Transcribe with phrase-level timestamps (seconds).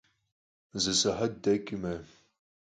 [0.81, 1.93] Зы сыхьэт дэкӏмэ.